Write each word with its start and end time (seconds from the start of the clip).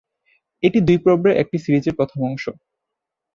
এটি 0.63 0.79
দুই 0.87 0.97
পর্বের 1.03 1.33
একটি 1.41 1.57
সিরিজের 1.63 1.97
প্রথম 1.99 2.19
অংশ। 2.29 2.43